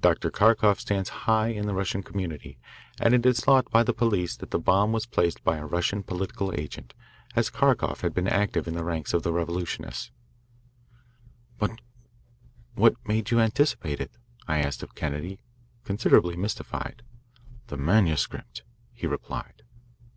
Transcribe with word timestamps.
Dr. 0.00 0.28
Kharkoff 0.32 0.80
stands 0.80 1.08
high 1.08 1.46
in 1.50 1.66
the 1.68 1.72
Russian 1.72 2.02
community, 2.02 2.58
and 3.00 3.14
it 3.14 3.24
is 3.24 3.38
thought 3.38 3.70
by 3.70 3.84
the 3.84 3.92
police 3.94 4.36
that 4.38 4.50
the 4.50 4.58
bomb 4.58 4.90
was 4.90 5.06
placed 5.06 5.44
by 5.44 5.58
a 5.58 5.64
Russian 5.66 6.02
political 6.02 6.52
agent, 6.58 6.94
as 7.36 7.48
Kharkoff 7.48 8.00
has 8.00 8.12
been 8.12 8.26
active 8.26 8.66
in 8.66 8.74
the 8.74 8.82
ranks 8.82 9.14
of 9.14 9.22
the 9.22 9.32
revolutionists." 9.32 10.10
"But 11.58 11.80
what 12.74 12.96
made 13.06 13.30
you 13.30 13.38
anticipate 13.38 14.00
it?" 14.00 14.10
I 14.48 14.58
asked 14.58 14.82
of 14.82 14.96
Kennedy, 14.96 15.42
considerably 15.84 16.34
mystified. 16.34 17.04
"The 17.68 17.76
manuscript," 17.76 18.64
he 18.92 19.06
replied. 19.06 19.62